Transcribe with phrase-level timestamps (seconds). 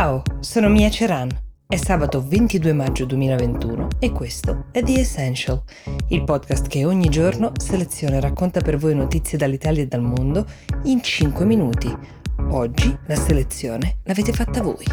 [0.00, 1.28] Ciao, sono Mia Ceran.
[1.66, 5.62] È sabato 22 maggio 2021 e questo è The Essential,
[6.08, 10.46] il podcast che ogni giorno seleziona e racconta per voi notizie dall'Italia e dal mondo
[10.84, 11.94] in 5 minuti.
[12.48, 14.86] Oggi la selezione l'avete fatta voi.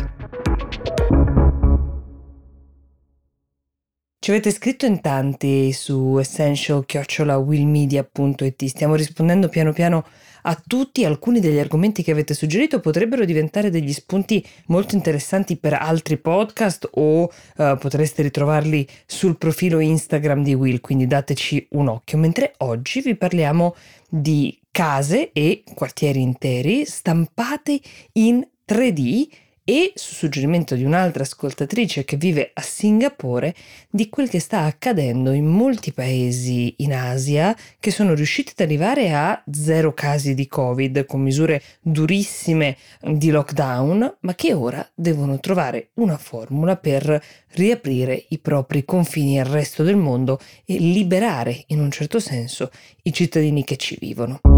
[4.19, 10.03] Ci avete scritto in tanti su essential-willmedia.it, stiamo rispondendo piano piano
[10.47, 15.73] a tutti, alcuni degli argomenti che avete suggerito potrebbero diventare degli spunti molto interessanti per
[15.73, 22.17] altri podcast o uh, potreste ritrovarli sul profilo Instagram di Will, quindi dateci un occhio,
[22.17, 23.75] mentre oggi vi parliamo
[24.07, 27.81] di case e quartieri interi stampate
[28.13, 29.27] in 3D
[29.69, 33.53] e, su suggerimento di un'altra ascoltatrice che vive a Singapore,
[33.89, 39.11] di quel che sta accadendo in molti paesi in Asia che sono riusciti ad arrivare
[39.11, 45.89] a zero casi di Covid con misure durissime di lockdown, ma che ora devono trovare
[45.95, 51.91] una formula per riaprire i propri confini al resto del mondo e liberare in un
[51.91, 52.71] certo senso
[53.03, 54.56] i cittadini che ci vivono.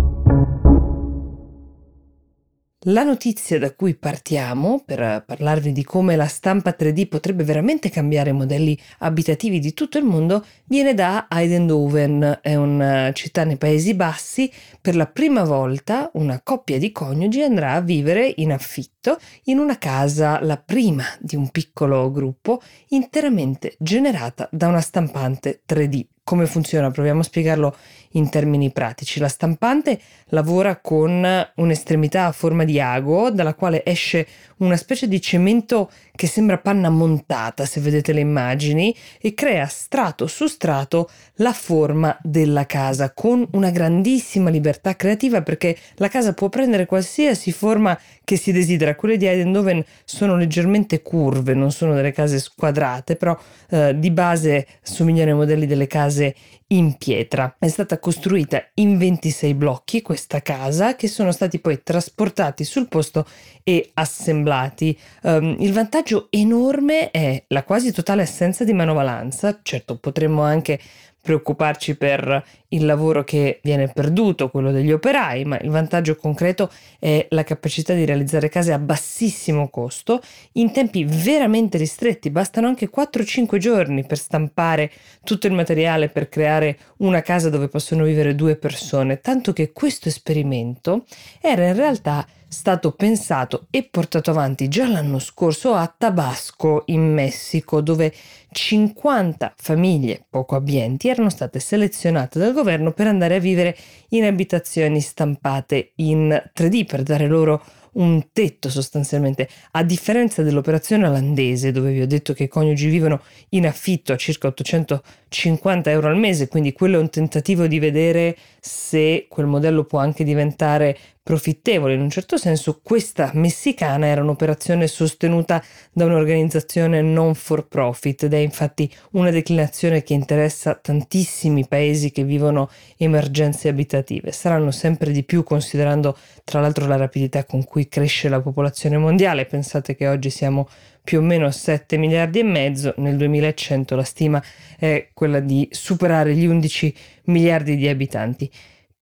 [2.92, 8.32] La notizia da cui partiamo per parlarvi di come la stampa 3D potrebbe veramente cambiare
[8.32, 13.94] i modelli abitativi di tutto il mondo viene da Eindhoven, è una città nei Paesi
[13.94, 14.52] Bassi.
[14.82, 19.78] Per la prima volta una coppia di coniugi andrà a vivere in affitto in una
[19.78, 26.92] casa, la prima di un piccolo gruppo, interamente generata da una stampante 3D come funziona?
[26.92, 27.76] Proviamo a spiegarlo
[28.14, 29.20] in termini pratici.
[29.20, 35.22] La stampante lavora con un'estremità a forma di ago dalla quale esce una specie di
[35.22, 41.54] cemento che sembra panna montata, se vedete le immagini, e crea strato su strato la
[41.54, 47.98] forma della casa con una grandissima libertà creativa perché la casa può prendere qualsiasi forma
[48.24, 48.96] che si desidera.
[48.96, 53.38] Quelle di Eindhoven sono leggermente curve, non sono delle case squadrate, però
[53.70, 56.36] eh, di base somigliano ai modelli delle case
[56.68, 57.56] in pietra.
[57.58, 63.26] È stata costruita in 26 blocchi questa casa che sono stati poi trasportati sul posto
[63.64, 64.98] e assemblati.
[65.24, 70.80] Um, il vantaggio enorme è la quasi totale assenza di manovalanza, certo potremmo anche
[71.22, 77.26] preoccuparci per il lavoro che viene perduto, quello degli operai, ma il vantaggio concreto è
[77.30, 80.22] la capacità di realizzare case a bassissimo costo
[80.54, 84.92] in tempi veramente ristretti, bastano anche 4-5 giorni per stampare
[85.24, 90.08] tutto il materiale per creare una casa dove possono vivere due persone, tanto che questo
[90.08, 91.06] esperimento
[91.42, 97.80] era in realtà stato pensato e portato avanti già l'anno scorso a Tabasco in Messico,
[97.80, 98.12] dove
[98.52, 103.78] 50 famiglie poco abbienti erano state selezionate dal governo per andare a vivere
[104.10, 111.72] in abitazioni stampate in 3D per dare loro un tetto sostanzialmente, a differenza dell'operazione olandese
[111.72, 116.18] dove vi ho detto che i coniugi vivono in affitto a circa 850 euro al
[116.18, 120.98] mese, quindi quello è un tentativo di vedere se quel modello può anche diventare
[121.30, 125.64] profittevole in un certo senso, questa messicana era un'operazione sostenuta
[125.94, 132.24] da un'organizzazione non for profit ed è infatti una declinazione che interessa tantissimi paesi che
[132.24, 132.68] vivono
[132.98, 134.32] emergenze abitative.
[134.32, 139.46] Saranno sempre di più considerando tra l'altro la rapidità con cui cresce la popolazione mondiale.
[139.46, 140.68] Pensate che oggi siamo
[141.04, 144.44] più o meno 7 miliardi e mezzo, nel 2100 la stima
[144.80, 148.52] è quella di superare gli 11 miliardi di abitanti.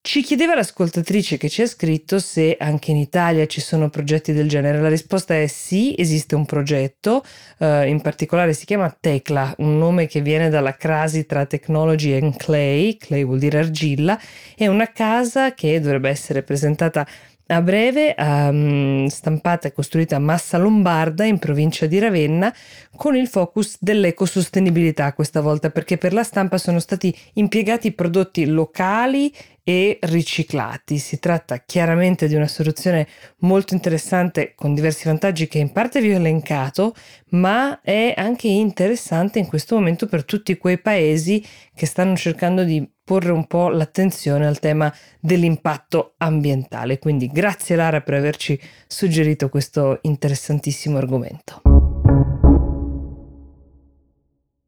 [0.05, 4.47] Ci chiedeva l'ascoltatrice che ci ha scritto se anche in Italia ci sono progetti del
[4.47, 4.79] genere.
[4.79, 7.23] La risposta è sì, esiste un progetto,
[7.57, 12.33] uh, in particolare si chiama Tecla, un nome che viene dalla crasi tra technology e
[12.37, 14.17] clay, clay vuol dire argilla,
[14.55, 17.05] è una casa che dovrebbe essere presentata
[17.47, 22.53] a breve, um, stampata e costruita a Massa Lombarda in provincia di Ravenna
[22.95, 29.31] con il focus dell'ecosostenibilità questa volta perché per la stampa sono stati impiegati prodotti locali
[29.67, 30.99] e riciclati.
[30.99, 33.07] Si tratta chiaramente di una soluzione
[33.39, 36.95] molto interessante con diversi vantaggi che in parte vi ho elencato,
[37.31, 41.43] ma è anche interessante in questo momento per tutti quei paesi
[41.73, 46.99] che stanno cercando di porre un po' l'attenzione al tema dell'impatto ambientale.
[46.99, 51.74] Quindi grazie Lara per averci suggerito questo interessantissimo argomento.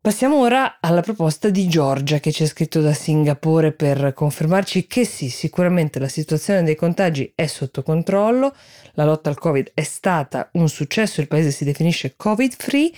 [0.07, 5.03] Passiamo ora alla proposta di Giorgia che ci ha scritto da Singapore per confermarci che
[5.03, 8.55] sì, sicuramente la situazione dei contagi è sotto controllo,
[8.93, 12.89] la lotta al Covid è stata un successo, il paese si definisce Covid free,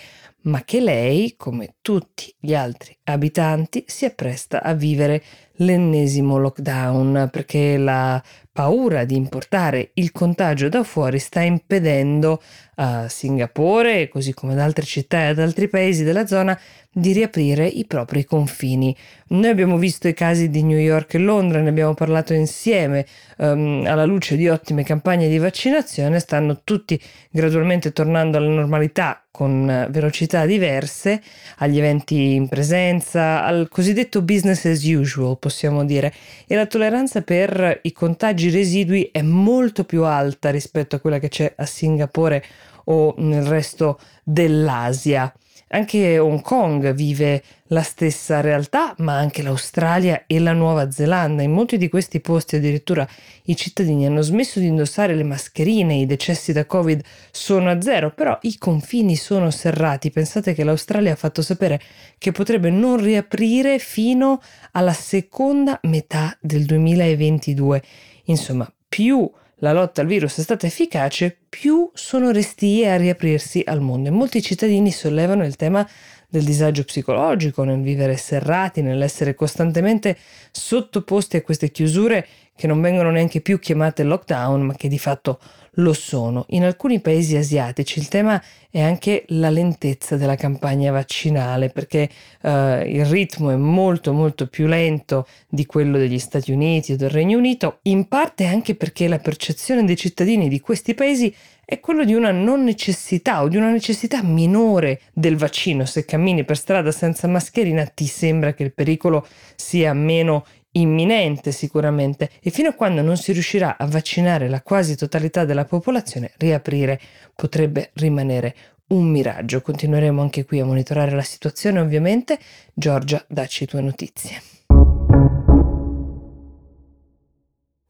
[0.42, 5.24] ma che lei, come tutti gli altri abitanti, si appresta a vivere
[5.60, 8.22] l'ennesimo lockdown perché la
[8.52, 12.42] paura di importare il contagio da fuori sta impedendo
[12.76, 16.60] a Singapore, così come ad altre città e ad altri paesi della zona,
[16.92, 18.96] di riaprire i propri confini.
[19.30, 23.06] Noi abbiamo visto i casi di New York e Londra, ne abbiamo parlato insieme,
[23.38, 29.88] um, alla luce di ottime campagne di vaccinazione, stanno tutti gradualmente tornando alla normalità con
[29.90, 31.22] velocità diverse,
[31.58, 36.14] agli eventi in presenza, al cosiddetto business as usual, possiamo dire,
[36.48, 41.28] e la tolleranza per i contagi residui è molto più alta rispetto a quella che
[41.28, 42.44] c'è a Singapore
[42.86, 45.34] o nel resto dell'Asia.
[45.72, 51.44] Anche Hong Kong vive la stessa realtà, ma anche l'Australia e la Nuova Zelanda.
[51.44, 53.08] In molti di questi posti addirittura
[53.44, 58.12] i cittadini hanno smesso di indossare le mascherine, i decessi da Covid sono a zero,
[58.12, 60.10] però i confini sono serrati.
[60.10, 61.80] Pensate che l'Australia ha fatto sapere
[62.18, 67.84] che potrebbe non riaprire fino alla seconda metà del 2022.
[68.26, 73.82] Insomma, più la lotta al virus è stata efficace, più sono restie a riaprirsi al
[73.82, 74.10] mondo.
[74.10, 75.88] E molti cittadini sollevano il tema
[76.30, 80.18] del disagio psicologico, nel vivere serrati, nell'essere costantemente
[80.52, 82.28] sottoposti a queste chiusure
[82.60, 85.40] che non vengono neanche più chiamate lockdown, ma che di fatto
[85.76, 86.44] lo sono.
[86.50, 92.10] In alcuni paesi asiatici il tema è anche la lentezza della campagna vaccinale, perché
[92.42, 97.10] eh, il ritmo è molto molto più lento di quello degli Stati Uniti o del
[97.10, 101.34] Regno Unito, in parte anche perché la percezione dei cittadini di questi paesi
[101.64, 105.86] è quello di una non necessità o di una necessità minore del vaccino.
[105.86, 109.26] Se cammini per strada senza mascherina ti sembra che il pericolo
[109.56, 114.96] sia meno imminente sicuramente e fino a quando non si riuscirà a vaccinare la quasi
[114.96, 117.00] totalità della popolazione, riaprire
[117.36, 118.56] potrebbe rimanere
[118.90, 119.62] un miraggio.
[119.62, 122.38] Continueremo anche qui a monitorare la situazione ovviamente.
[122.74, 124.42] Giorgia, dacci tue notizie.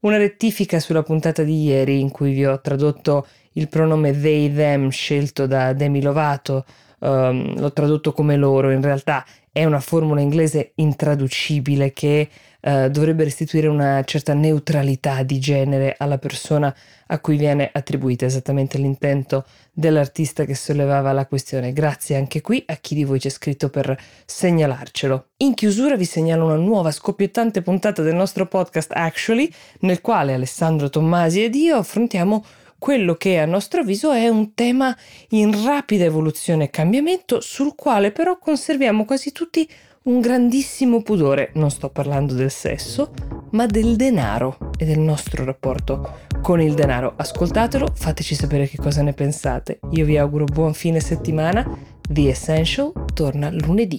[0.00, 4.88] Una rettifica sulla puntata di ieri in cui vi ho tradotto il pronome they them
[4.88, 6.64] scelto da Demi Lovato,
[7.00, 12.28] um, l'ho tradotto come loro, in realtà è una formula inglese intraducibile che
[12.60, 16.74] eh, dovrebbe restituire una certa neutralità di genere alla persona
[17.06, 21.72] a cui viene attribuita esattamente l'intento dell'artista che sollevava la questione.
[21.72, 25.28] Grazie anche qui a chi di voi c'è scritto per segnalarcelo.
[25.38, 30.90] In chiusura vi segnalo una nuova scoppiettante puntata del nostro podcast Actually, nel quale Alessandro
[30.90, 32.44] Tommasi ed io affrontiamo
[32.80, 34.96] quello che a nostro avviso è un tema
[35.30, 39.68] in rapida evoluzione e cambiamento, sul quale però conserviamo quasi tutti
[40.10, 43.12] un grandissimo pudore, non sto parlando del sesso,
[43.50, 47.12] ma del denaro e del nostro rapporto con il denaro.
[47.16, 49.78] Ascoltatelo, fateci sapere che cosa ne pensate.
[49.90, 51.64] Io vi auguro buon fine settimana.
[52.08, 53.98] The Essential torna lunedì.